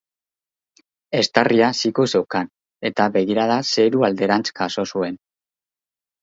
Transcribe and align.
Eztarria 1.17 1.67
siku 1.81 2.05
zeukan 2.13 2.49
eta 2.91 3.07
begirada 3.19 3.59
zeru 3.75 4.07
alderantz 4.11 4.45
jaso 4.51 4.87
zuen. 4.97 5.21